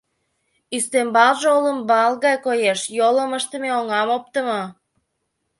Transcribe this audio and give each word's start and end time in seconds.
Ӱстембалже 0.75 1.47
олымбал 1.57 2.11
гай 2.23 2.37
коеш: 2.45 2.79
йолым 2.97 3.31
ыштыме, 3.39 3.69
оҥам 3.79 4.09
оптымо. 4.17 4.61